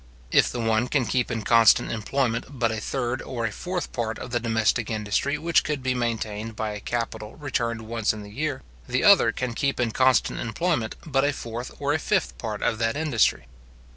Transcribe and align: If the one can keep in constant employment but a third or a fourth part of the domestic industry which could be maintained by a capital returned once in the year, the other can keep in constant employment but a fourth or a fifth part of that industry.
If 0.31 0.49
the 0.51 0.59
one 0.59 0.87
can 0.87 1.05
keep 1.05 1.29
in 1.29 1.43
constant 1.43 1.91
employment 1.91 2.45
but 2.57 2.71
a 2.71 2.81
third 2.81 3.21
or 3.21 3.45
a 3.45 3.51
fourth 3.51 3.91
part 3.93 4.17
of 4.17 4.31
the 4.31 4.39
domestic 4.39 4.89
industry 4.89 5.37
which 5.37 5.63
could 5.63 5.83
be 5.83 5.93
maintained 5.93 6.55
by 6.55 6.71
a 6.71 6.79
capital 6.79 7.35
returned 7.35 7.81
once 7.83 8.11
in 8.11 8.23
the 8.23 8.31
year, 8.31 8.63
the 8.89 9.03
other 9.03 9.31
can 9.31 9.53
keep 9.53 9.79
in 9.79 9.91
constant 9.91 10.39
employment 10.39 10.95
but 11.05 11.23
a 11.23 11.31
fourth 11.31 11.75
or 11.79 11.93
a 11.93 11.99
fifth 11.99 12.35
part 12.39 12.63
of 12.63 12.79
that 12.79 12.97
industry. 12.97 13.45